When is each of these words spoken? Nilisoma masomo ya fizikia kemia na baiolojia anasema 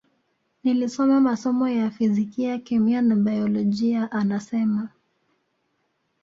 Nilisoma 0.63 1.19
masomo 1.21 1.67
ya 1.69 1.91
fizikia 1.91 2.57
kemia 2.59 3.01
na 3.01 3.15
baiolojia 3.15 4.11
anasema 4.11 4.89